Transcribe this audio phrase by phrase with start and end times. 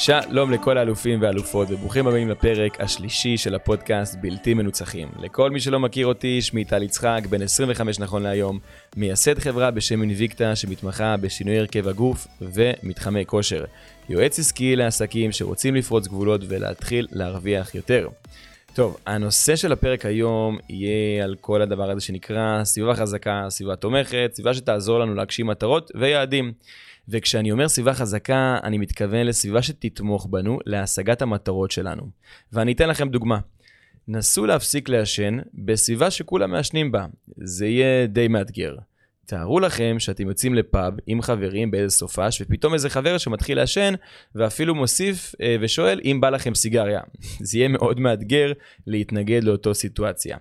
[0.00, 5.08] שלום לכל האלופים והאלופות וברוכים הבאים לפרק השלישי של הפודקאסט בלתי מנוצחים.
[5.20, 8.58] לכל מי שלא מכיר אותי, שמי טל יצחק, בן 25 נכון להיום,
[8.96, 13.64] מייסד חברה בשם אינביקטה שמתמחה בשינוי הרכב הגוף ומתחמי כושר.
[14.08, 18.08] יועץ עסקי לעסקים שרוצים לפרוץ גבולות ולהתחיל להרוויח יותר.
[18.74, 24.30] טוב, הנושא של הפרק היום יהיה על כל הדבר הזה שנקרא סביבה חזקה, סביבה תומכת,
[24.34, 26.52] סביבה שתעזור לנו להגשים מטרות ויעדים.
[27.08, 32.02] וכשאני אומר סביבה חזקה, אני מתכוון לסביבה שתתמוך בנו להשגת המטרות שלנו.
[32.52, 33.38] ואני אתן לכם דוגמה.
[34.08, 37.06] נסו להפסיק לעשן בסביבה שכולם מעשנים בה.
[37.36, 38.76] זה יהיה די מאתגר.
[39.26, 43.94] תארו לכם שאתם יוצאים לפאב עם חברים באיזה סופש, ופתאום איזה חבר שמתחיל לעשן,
[44.34, 47.00] ואפילו מוסיף אה, ושואל אם בא לכם סיגריה.
[47.48, 48.52] זה יהיה מאוד מאתגר
[48.86, 50.36] להתנגד לאותו סיטואציה.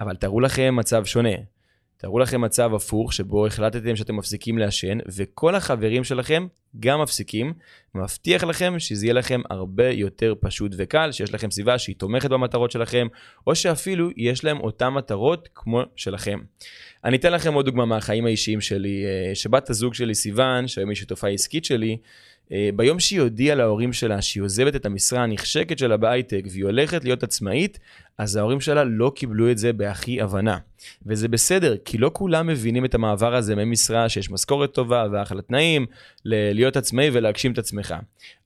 [0.00, 1.34] אבל תארו לכם מצב שונה.
[2.00, 6.46] תארו לכם מצב הפוך שבו החלטתם שאתם מפסיקים לעשן וכל החברים שלכם
[6.80, 7.52] גם מפסיקים.
[7.94, 12.70] מבטיח לכם שזה יהיה לכם הרבה יותר פשוט וקל, שיש לכם סביבה שהיא תומכת במטרות
[12.70, 13.06] שלכם,
[13.46, 16.38] או שאפילו יש להם אותן מטרות כמו שלכם.
[17.04, 19.04] אני אתן לכם עוד דוגמה מהחיים האישיים שלי.
[19.04, 21.96] אה, שבת הזוג שלי סיוון, שהיום היא שותפה עסקית שלי,
[22.52, 27.04] אה, ביום שהיא הודיעה להורים שלה שהיא עוזבת את המשרה הנחשקת שלה בהייטק והיא הולכת
[27.04, 27.78] להיות עצמאית,
[28.20, 30.58] אז ההורים שלה לא קיבלו את זה בהכי הבנה.
[31.06, 35.86] וזה בסדר, כי לא כולם מבינים את המעבר הזה ממשרה שיש משכורת טובה ואחלה תנאים,
[36.24, 37.94] להיות עצמאי ולהגשים את עצמך.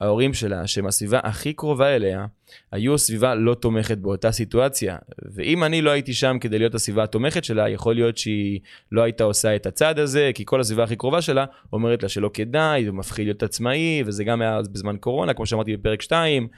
[0.01, 2.27] ההורים שלה, שהם הסביבה הכי קרובה אליה,
[2.73, 4.97] היו סביבה לא תומכת באותה סיטואציה.
[5.35, 8.61] ואם אני לא הייתי שם כדי להיות הסביבה התומכת שלה, יכול להיות שהיא
[8.93, 12.31] לא הייתה עושה את הצעד הזה, כי כל הסביבה הכי קרובה שלה אומרת לה שלא
[12.35, 16.49] כדאי, הוא מפחיד להיות עצמאי, וזה גם היה בזמן קורונה, כמו שאמרתי בפרק 2.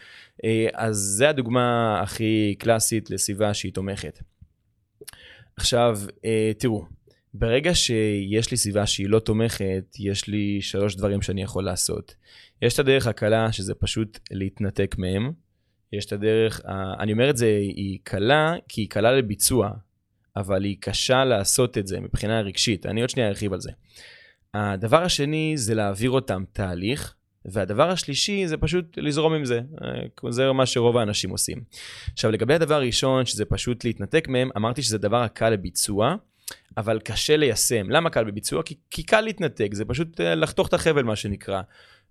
[0.44, 4.18] אה, אז זה הדוגמה הכי קלאסית לסביבה שהיא תומכת.
[5.56, 6.84] עכשיו, אה, תראו,
[7.34, 12.14] ברגע שיש לי סביבה שהיא לא תומכת, יש לי שלוש דברים שאני יכול לעשות.
[12.62, 15.32] יש את הדרך הקלה, שזה פשוט להתנתק מהם.
[15.92, 16.60] יש את הדרך,
[17.00, 19.70] אני אומר את זה, היא קלה, כי היא קלה לביצוע,
[20.36, 22.86] אבל היא קשה לעשות את זה מבחינה רגשית.
[22.86, 23.70] אני עוד שנייה ארחיב על זה.
[24.54, 27.15] הדבר השני זה להעביר אותם תהליך,
[27.52, 29.60] והדבר השלישי זה פשוט לזרום עם זה.
[29.82, 31.62] אה, זה מה שרוב האנשים עושים.
[32.12, 36.14] עכשיו, לגבי הדבר הראשון, שזה פשוט להתנתק מהם, אמרתי שזה דבר הקל לביצוע,
[36.76, 37.90] אבל קשה ליישם.
[37.90, 38.62] למה קל בביצוע?
[38.62, 41.62] כי, כי קל להתנתק, זה פשוט אה, לחתוך את החבל, מה שנקרא.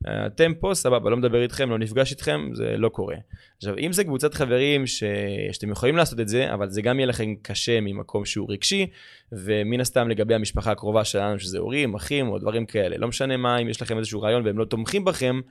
[0.03, 3.15] אתם פה, סבבה, לא מדבר איתכם, לא נפגש איתכם, זה לא קורה.
[3.57, 5.03] עכשיו, אם זה קבוצת חברים ש...
[5.51, 8.87] שאתם יכולים לעשות את זה, אבל זה גם יהיה לכם קשה ממקום שהוא רגשי,
[9.31, 12.97] ומן הסתם לגבי המשפחה הקרובה שלנו, שזה הורים, אחים או דברים כאלה.
[12.97, 15.41] לא משנה מה, אם יש לכם איזשהו רעיון והם לא תומכים בכם,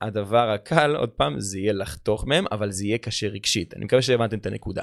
[0.00, 3.74] הדבר הקל, עוד פעם, זה יהיה לחתוך מהם, אבל זה יהיה קשה רגשית.
[3.74, 4.82] אני מקווה שהבנתם את הנקודה.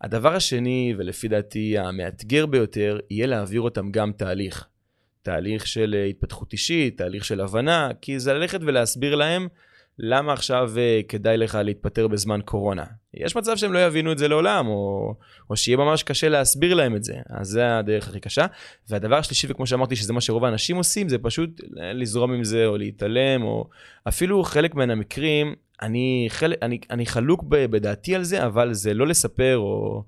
[0.00, 4.66] הדבר השני, ולפי דעתי המאתגר ביותר, יהיה להעביר אותם גם תהליך.
[5.22, 9.48] תהליך של אה, התפתחות אישית, תהליך של הבנה, כי זה ללכת ולהסביר להם
[9.98, 12.84] למה עכשיו אה, כדאי לך להתפטר בזמן קורונה.
[13.14, 15.14] יש מצב שהם לא יבינו את זה לעולם, או,
[15.50, 18.46] או שיהיה ממש קשה להסביר להם את זה, אז זה הדרך הכי קשה.
[18.88, 22.76] והדבר השלישי, וכמו שאמרתי, שזה מה שרוב האנשים עושים, זה פשוט לזרום עם זה, או
[22.76, 23.68] להתעלם, או
[24.08, 29.06] אפילו חלק מן המקרים, אני, חלק, אני, אני חלוק בדעתי על זה, אבל זה לא
[29.06, 30.04] לספר, או,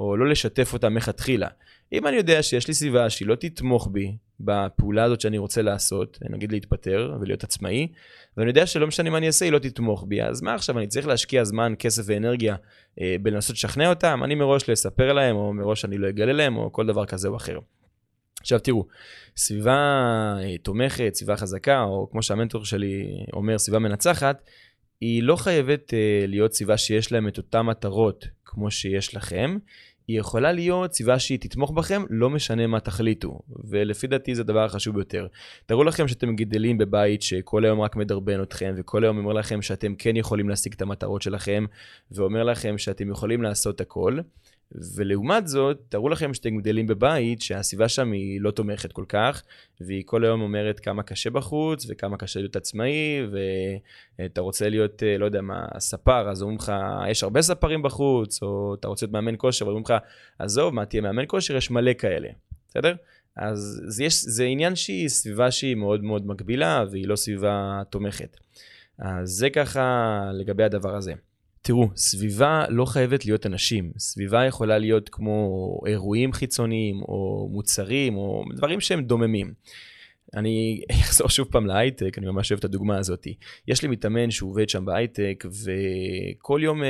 [0.00, 1.48] או לא לשתף אותה מלכתחילה.
[1.92, 6.18] אם אני יודע שיש לי סביבה שהיא לא תתמוך בי בפעולה הזאת שאני רוצה לעשות,
[6.30, 7.88] נגיד להתפטר ולהיות עצמאי,
[8.36, 10.86] ואני יודע שלא משנה מה אני אעשה, היא לא תתמוך בי, אז מה עכשיו, אני
[10.86, 12.56] צריך להשקיע זמן, כסף ואנרגיה
[13.00, 14.20] אה, בלנסות לשכנע אותם?
[14.24, 17.28] אני מראש לא אספר להם, או מראש אני לא אגלה להם, או כל דבר כזה
[17.28, 17.58] או אחר.
[18.40, 18.86] עכשיו תראו,
[19.36, 19.76] סביבה
[20.42, 24.42] אה, תומכת, סביבה חזקה, או כמו שהמנטור שלי אומר, סביבה מנצחת,
[25.00, 29.58] היא לא חייבת אה, להיות סביבה שיש להם את אותן מטרות כמו שיש לכם,
[30.08, 33.40] היא יכולה להיות סביבה שהיא תתמוך בכם, לא משנה מה תחליטו.
[33.64, 35.26] ולפי דעתי זה הדבר החשוב ביותר.
[35.66, 39.94] תארו לכם שאתם גדלים בבית שכל היום רק מדרבן אתכם, וכל היום אומר לכם שאתם
[39.94, 41.64] כן יכולים להשיג את המטרות שלכם,
[42.10, 44.18] ואומר לכם שאתם יכולים לעשות הכל.
[44.72, 49.42] ולעומת זאת, תארו לכם שאתם גדלים בבית שהסביבה שם היא לא תומכת כל כך,
[49.80, 53.26] והיא כל היום אומרת כמה קשה בחוץ, וכמה קשה להיות עצמאי,
[54.18, 56.72] ואתה רוצה להיות, אה, לא יודע מה, ספר, אז אומרים לך,
[57.08, 59.94] יש הרבה ספרים בחוץ, או אתה רוצה להיות מאמן כושר, ואומרים לך,
[60.38, 61.56] עזוב, מה תהיה מאמן כושר?
[61.56, 62.28] יש מלא כאלה,
[62.68, 62.94] בסדר?
[63.36, 68.36] אז זה, יש, זה עניין שהיא סביבה שהיא מאוד מאוד מגבילה, והיא לא סביבה תומכת.
[68.98, 71.12] אז זה ככה לגבי הדבר הזה.
[71.66, 73.92] תראו, סביבה לא חייבת להיות אנשים.
[73.98, 79.52] סביבה יכולה להיות כמו אירועים חיצוניים, או מוצרים, או דברים שהם דוממים.
[80.34, 83.26] אני אחזור שוב פעם להייטק, אני ממש אוהב את הדוגמה הזאת.
[83.68, 86.88] יש לי מתאמן שהוא עובד שם בהייטק, וכל יום אה,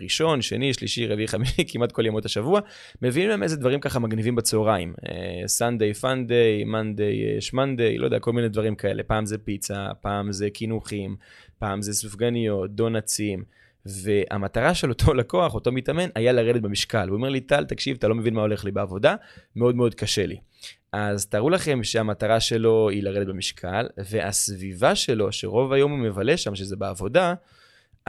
[0.00, 2.60] ראשון, שני, שלישי, רביעי, חמישי, כמעט כל ימות השבוע,
[3.02, 4.94] מביאים להם איזה דברים ככה מגניבים בצהריים.
[5.46, 9.02] סנדיי, פאנדיי, מנדיי, שמנדיי, לא יודע, כל מיני דברים כאלה.
[9.02, 11.16] פעם זה פיצה, פעם זה קינוחים,
[11.58, 13.58] פעם זה סופגניות, דונצים.
[14.02, 17.08] והמטרה של אותו לקוח, אותו מתאמן, היה לרדת במשקל.
[17.08, 19.14] הוא אומר לי, טל, תקשיב, אתה לא מבין מה הולך לי בעבודה,
[19.56, 20.36] מאוד מאוד קשה לי.
[20.92, 26.54] אז תארו לכם שהמטרה שלו היא לרדת במשקל, והסביבה שלו, שרוב היום הוא מבלה שם,
[26.54, 27.34] שזה בעבודה,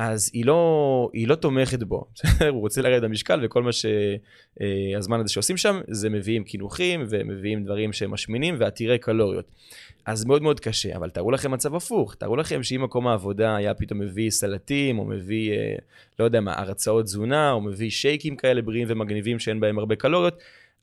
[0.01, 2.05] אז היא לא, היא לא תומכת בו?
[2.49, 7.63] הוא רוצה לרדת במשקל, וכל מה שהזמן אה, הזה שעושים שם, זה מביאים קינוחים, ומביאים
[7.63, 9.45] דברים שהם משמינים, ועתירי קלוריות.
[10.05, 13.73] אז מאוד מאוד קשה, אבל תארו לכם מצב הפוך, תארו לכם שאם מקום העבודה היה
[13.73, 15.75] פתאום מביא סלטים, או מביא, אה,
[16.19, 20.37] לא יודע מה, הרצאות תזונה, או מביא שייקים כאלה בריאים ומגניבים שאין בהם הרבה קלוריות,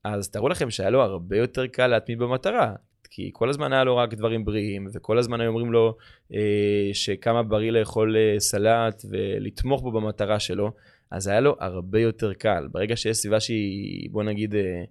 [0.05, 2.73] אז תארו לכם שהיה לו הרבה יותר קל להתמיד במטרה.
[3.11, 5.97] כי כל הזמן היה לו רק דברים בריאים, וכל הזמן היו אומרים לו
[6.35, 10.73] אה, שכמה בריא לאכול אה, סלט ולתמוך בו במטרה שלו,
[11.11, 12.69] אז היה לו הרבה יותר קל.
[12.73, 14.85] ברגע שיש סביבה שהיא, בוא נגיד, אה,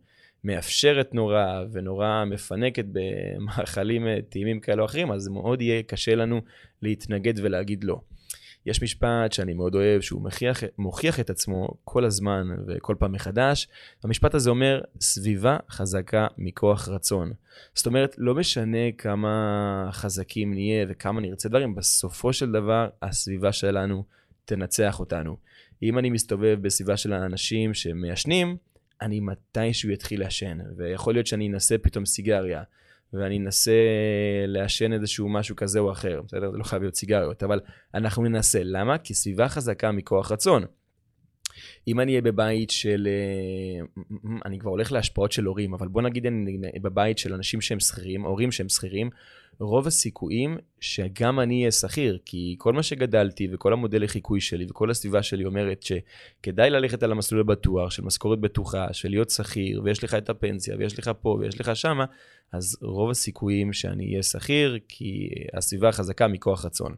[0.44, 6.41] מאפשרת נורא ונורא מפנקת במאכלים אה, טעימים כאלה או אחרים, אז מאוד יהיה קשה לנו
[6.81, 8.00] להתנגד ולהגיד לא.
[8.65, 13.67] יש משפט שאני מאוד אוהב, שהוא מוכיח, מוכיח את עצמו כל הזמן וכל פעם מחדש.
[14.03, 17.33] המשפט הזה אומר, סביבה חזקה מכוח רצון.
[17.73, 24.03] זאת אומרת, לא משנה כמה חזקים נהיה וכמה נרצה דברים, בסופו של דבר הסביבה שלנו
[24.45, 25.38] תנצח אותנו.
[25.83, 28.57] אם אני מסתובב בסביבה של אנשים שמעשנים,
[29.01, 32.63] אני מתישהו אתחיל לעשן, ויכול להיות שאני אנסה פתאום סיגריה.
[33.19, 33.71] ואני אנסה
[34.47, 36.51] לעשן איזשהו משהו כזה או אחר, בסדר?
[36.51, 37.59] זה לא חייב להיות סיגריות, אבל
[37.94, 38.59] אנחנו ננסה.
[38.63, 38.97] למה?
[38.97, 40.65] כי סביבה חזקה מכוח רצון.
[41.88, 43.85] אם אני אהיה בבית של, אה,
[44.45, 48.21] אני כבר הולך להשפעות של הורים, אבל בוא נגיד אני בבית של אנשים שהם שכירים,
[48.25, 49.09] הורים שהם שכירים,
[49.60, 54.92] רוב הסיכויים שגם אני אהיה שכיר, כי כל מה שגדלתי וכל המודל לחיקוי שלי וכל
[54.92, 60.04] הסביבה שלי אומרת שכדאי ללכת על המסלול הבטוח של משכורת בטוחה, של להיות שכיר, ויש
[60.04, 62.06] לך את הפנסיה, ויש לך פה ויש לך שמה,
[62.52, 66.96] אז רוב הסיכויים שאני אהיה שכיר, כי הסביבה חזקה מכוח רצון.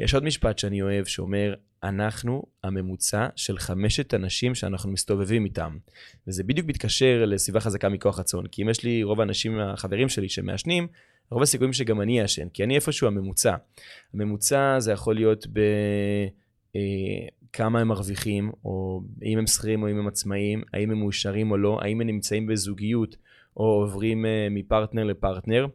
[0.00, 5.76] יש עוד משפט שאני אוהב שאומר, אנחנו הממוצע של חמשת אנשים שאנחנו מסתובבים איתם.
[6.26, 10.28] וזה בדיוק מתקשר לסביבה חזקה מכוח רצון, כי אם יש לי רוב האנשים, החברים שלי
[10.28, 10.86] שמעשנים,
[11.32, 13.54] רוב הסיכויים שגם אני אעשן, כי אני איפשהו הממוצע.
[14.14, 15.60] הממוצע זה יכול להיות ב...
[16.76, 21.50] אה, כמה הם מרוויחים, או אם הם שכירים או אם הם עצמאים, האם הם מאושרים
[21.50, 23.16] או לא, האם הם נמצאים בזוגיות
[23.56, 25.66] או עוברים אה, מפרטנר לפרטנר.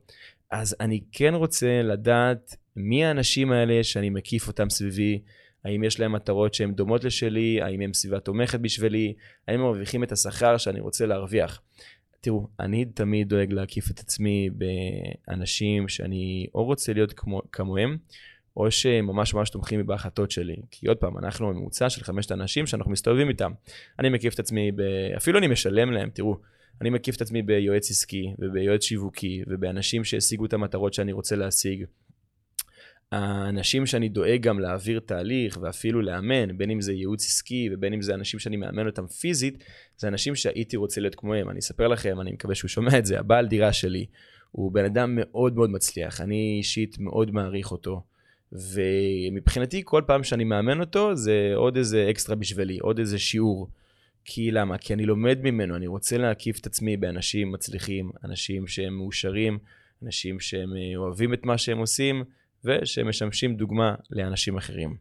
[0.51, 5.21] אז אני כן רוצה לדעת מי האנשים האלה שאני מקיף אותם סביבי,
[5.65, 9.13] האם יש להם מטרות שהן דומות לשלי, האם הם סביבה תומכת בשבילי,
[9.48, 11.62] האם הם מרוויחים את השכר שאני רוצה להרוויח.
[12.22, 14.50] תראו, אני תמיד דואג להקיף את עצמי
[15.28, 17.98] באנשים שאני או רוצה להיות כמו, כמוהם,
[18.58, 20.56] או שהם ממש תומכים בהחלטות שלי.
[20.72, 23.52] כי עוד פעם, אנחנו ממוצע של חמשת אנשים שאנחנו מסתובבים איתם.
[24.00, 24.81] אני מקיף את עצמי, ב...
[25.18, 26.38] אפילו אני משלם להם, תראו,
[26.81, 31.86] אני מקיף את עצמי ביועץ עסקי וביועץ שיווקי ובאנשים שהשיגו את המטרות שאני רוצה להשיג.
[33.12, 38.01] האנשים שאני דואג גם להעביר תהליך ואפילו לאמן, בין אם זה ייעוץ עסקי ובין אם
[38.01, 39.63] זה אנשים שאני מאמן אותם פיזית,
[39.98, 41.50] זה אנשים שהייתי רוצה להיות כמוהם.
[41.50, 44.06] אני אספר לכם, אני מקווה שהוא שומע את זה, הבעל דירה שלי
[44.51, 48.04] הוא בן אדם מאוד מאוד מצליח, אני אישית מאוד מעריך אותו.
[48.51, 53.69] ומבחינתי כל פעם שאני מאמן אותו זה עוד איזה אקסטרה בשבילי, עוד איזה שיעור.
[54.25, 54.77] כי למה?
[54.77, 59.57] כי אני לומד ממנו, אני רוצה להקיף את עצמי באנשים מצליחים, אנשים שהם מאושרים,
[60.04, 62.23] אנשים שהם אה, אוהבים את מה שהם עושים,
[62.66, 64.97] ושמשמשים דוגמה לאנשים אחרים.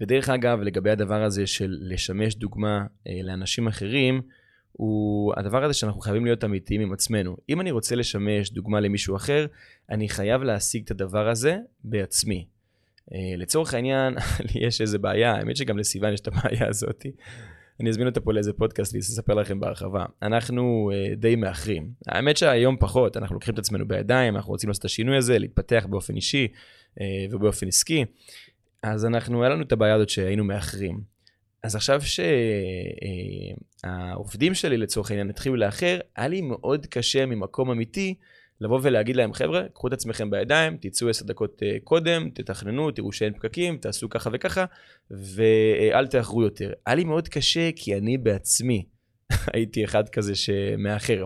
[0.00, 4.22] ודרך אגב, לגבי הדבר הזה של לשמש דוגמה אה, לאנשים אחרים,
[4.72, 7.36] הוא הדבר הזה שאנחנו חייבים להיות אמיתיים עם עצמנו.
[7.48, 9.46] אם אני רוצה לשמש דוגמה למישהו אחר,
[9.90, 12.46] אני חייב להשיג את הדבר הזה בעצמי.
[13.12, 17.06] אה, לצורך העניין, לי יש איזה בעיה, האמת שגם לסיוון יש את הבעיה הזאת.
[17.80, 20.04] אני אזמין אותה פה לאיזה פודקאסט ואספר לכם בהרחבה.
[20.22, 21.90] אנחנו uh, די מאחרים.
[22.06, 25.86] האמת שהיום פחות, אנחנו לוקחים את עצמנו בידיים, אנחנו רוצים לעשות את השינוי הזה, להתפתח
[25.90, 28.04] באופן אישי uh, ובאופן עסקי.
[28.82, 31.00] אז אנחנו, היה לנו את הבעיה הזאת שהיינו מאחרים.
[31.62, 32.00] אז עכשיו
[33.84, 38.14] שהעובדים uh, שלי לצורך העניין התחילו לאחר, היה לי מאוד קשה ממקום אמיתי
[38.60, 43.12] לבוא ולהגיד להם, חבר'ה, קחו את עצמכם בידיים, תצאו עשר דקות uh, קודם, תתכננו, תראו
[43.12, 44.64] שאין פקקים, תעשו ככה וככה,
[45.10, 46.72] ואל תאחרו יותר.
[46.86, 48.84] היה לי מאוד קשה, כי אני בעצמי
[49.54, 51.24] הייתי אחד כזה שמאחר.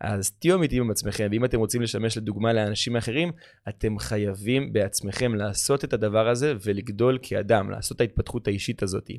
[0.00, 3.32] אז תהיו אמיתיים עם עצמכם, ואם אתם רוצים לשמש לדוגמה לאנשים אחרים,
[3.68, 9.10] אתם חייבים בעצמכם לעשות את הדבר הזה ולגדול כאדם, לעשות את ההתפתחות האישית הזאת.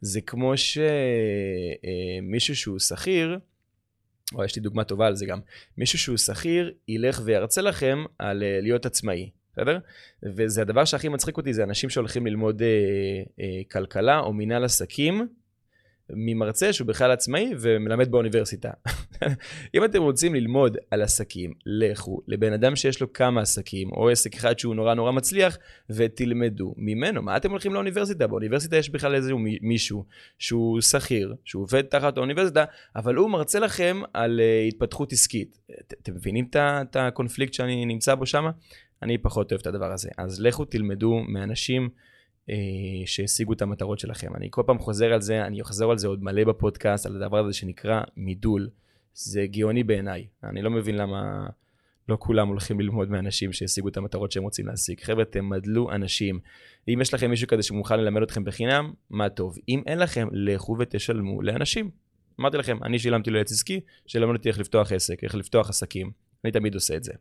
[0.00, 0.52] זה כמו
[2.22, 3.38] שמישהו שהוא שכיר,
[4.34, 5.38] או יש לי דוגמה טובה על זה גם,
[5.78, 9.78] מישהו שהוא שכיר ילך וירצה לכם על uh, להיות עצמאי, בסדר?
[10.22, 12.64] וזה הדבר שהכי מצחיק אותי, זה אנשים שהולכים ללמוד uh,
[13.28, 13.42] uh,
[13.72, 15.28] כלכלה או מנהל עסקים,
[16.10, 18.70] ממרצה שהוא בכלל עצמאי ומלמד באוניברסיטה.
[19.74, 24.34] אם אתם רוצים ללמוד על עסקים, לכו לבן אדם שיש לו כמה עסקים, או עסק
[24.34, 25.58] אחד שהוא נורא נורא מצליח,
[25.90, 27.22] ותלמדו ממנו.
[27.22, 28.26] מה אתם הולכים לאוניברסיטה?
[28.26, 30.04] באוניברסיטה יש בכלל איזה מישהו
[30.38, 32.64] שהוא שכיר, שהוא עובד תחת האוניברסיטה,
[32.96, 35.58] אבל הוא מרצה לכם על uh, התפתחות עסקית.
[36.02, 38.46] אתם מבינים את הקונפליקט שאני נמצא בו שם?
[39.02, 40.08] אני פחות אוהב את הדבר הזה.
[40.18, 41.88] אז לכו תלמדו מאנשים
[43.06, 44.34] שהשיגו את המטרות שלכם.
[44.34, 47.38] אני כל פעם חוזר על זה, אני אחזור על זה עוד מלא בפודקאסט, על הדבר
[47.38, 48.68] הזה שנקרא מידול.
[49.14, 50.26] זה גאוני בעיניי.
[50.44, 51.46] אני לא מבין למה
[52.08, 55.00] לא כולם הולכים ללמוד מאנשים שהשיגו את המטרות שהם רוצים להשיג.
[55.00, 56.40] חבר'ה, תמדלו אנשים.
[56.88, 59.58] אם יש לכם מישהו כזה שמוכן ללמד אתכם בחינם, מה טוב.
[59.68, 61.90] אם אין לכם, לכו ותשלמו לאנשים.
[62.40, 66.10] אמרתי לכם, אני שילמתי ליועץ עסקי, שילמד אותי איך לפתוח עסק, איך לפתוח עסקים.
[66.44, 67.12] אני תמיד עושה את זה.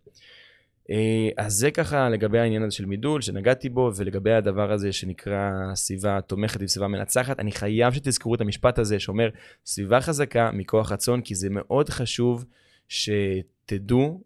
[0.91, 5.51] אה, אז זה ככה לגבי העניין הזה של מידול שנגעתי בו ולגבי הדבר הזה שנקרא
[5.75, 9.29] סביבה תומכת וסביבה מנצחת אני חייב שתזכרו את המשפט הזה שאומר
[9.65, 12.46] סביבה חזקה מכוח רצון כי זה מאוד חשוב
[12.89, 14.22] שתדעו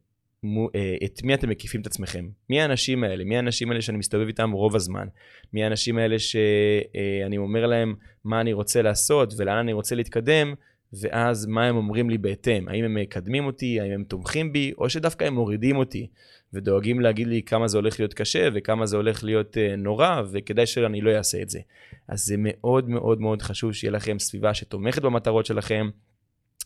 [0.46, 2.30] אה, את מי אתם מקיפים את עצמכם.
[2.50, 3.24] מי האנשים האלה?
[3.24, 5.08] מי האנשים האלה שאני מסתובב איתם רוב הזמן?
[5.54, 10.54] מי האנשים האלה שאני אה, אומר להם מה אני רוצה לעשות ולאן אני רוצה להתקדם
[10.94, 12.68] ואז מה הם אומרים לי בהתאם?
[12.68, 13.80] האם הם מקדמים אותי?
[13.80, 14.74] האם הם תומכים בי?
[14.78, 16.08] או שדווקא הם מורידים אותי
[16.54, 20.66] ודואגים להגיד לי כמה זה הולך להיות קשה וכמה זה הולך להיות uh, נורא וכדאי
[20.66, 21.60] שאני לא אעשה את זה.
[22.08, 25.90] אז זה מאוד מאוד מאוד חשוב שיהיה לכם סביבה שתומכת במטרות שלכם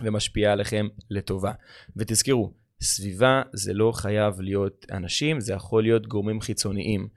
[0.01, 1.51] ומשפיעה עליכם לטובה.
[1.97, 7.07] ותזכרו, סביבה זה לא חייב להיות אנשים, זה יכול להיות גורמים חיצוניים.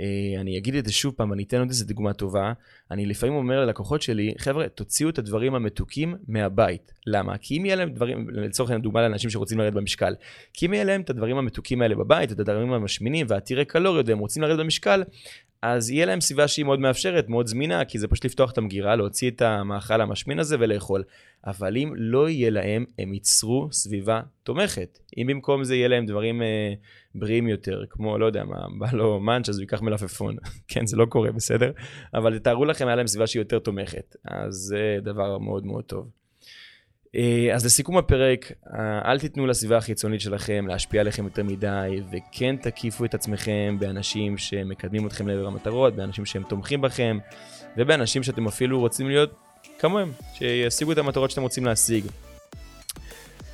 [0.00, 2.52] אה, אני אגיד את זה שוב פעם, אני אתן עוד איזה דוגמה טובה.
[2.90, 6.92] אני לפעמים אומר ללקוחות שלי, חבר'ה, תוציאו את הדברים המתוקים מהבית.
[7.06, 7.38] למה?
[7.38, 10.14] כי אם יהיה להם דברים, לצורך העניין דוגמה לאנשים שרוצים לרדת במשקל,
[10.52, 14.18] כי אם יהיה להם את הדברים המתוקים האלה בבית, את הדברים המשמינים והעתירי קלוריות, והם
[14.18, 15.02] רוצים לרדת במשקל,
[15.62, 18.96] אז יהיה להם סביבה שהיא מאוד מאפשרת, מאוד זמינה, כי זה פשוט לפתוח את המגירה,
[18.96, 21.02] להוציא את המאכל המשמין הזה ולאכול.
[21.46, 24.98] אבל אם לא יהיה להם, הם ייצרו סביבה תומכת.
[25.18, 26.72] אם במקום זה יהיה להם דברים אה,
[27.14, 30.36] בריאים יותר, כמו, לא יודע מה, בא לו מאנץ' אז הוא ייקח מלפפון.
[30.68, 31.70] כן, זה לא קורה, בסדר?
[32.14, 34.16] אבל תארו לכם, היה להם סביבה שהיא יותר תומכת.
[34.24, 36.08] אז זה דבר מאוד מאוד טוב.
[37.16, 42.56] אה, אז לסיכום הפרק, אה, אל תיתנו לסביבה החיצונית שלכם להשפיע עליכם יותר מדי, וכן
[42.56, 47.18] תקיפו את עצמכם באנשים שמקדמים אתכם לעבר המטרות, באנשים שהם תומכים בכם,
[47.76, 49.30] ובאנשים שאתם אפילו רוצים להיות
[49.78, 52.04] כמוהם, שישיגו את המטרות שאתם רוצים להשיג.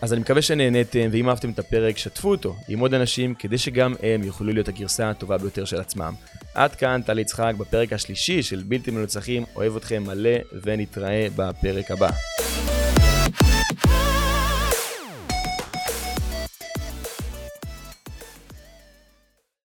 [0.05, 3.95] אז אני מקווה שנהניתם, ואם אהבתם את הפרק, שתפו אותו עם עוד אנשים, כדי שגם
[4.03, 6.15] הם יוכלו להיות הגרסה הטובה ביותר של עצמם.
[6.55, 10.31] עד כאן טל יצחק בפרק השלישי של בלתי מנוצחים, אוהב אתכם מלא,
[10.63, 12.11] ונתראה בפרק הבא.